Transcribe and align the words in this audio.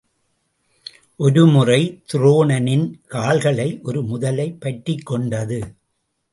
ஒரு 1.15 1.45
முறை 1.45 2.01
துரோணனின் 2.13 2.87
கால்களை 3.07 3.79
ஒரு 3.83 4.03
முதலை 4.03 4.51
பற்றிக் 4.59 5.05
கொண்டது. 5.05 5.61